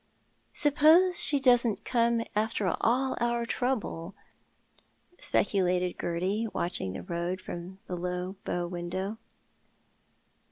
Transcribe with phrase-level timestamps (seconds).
[0.53, 4.15] "Suppose she doesn't come after all our trouble,"
[5.19, 9.19] speculated Gerty, watching the road from the bow window.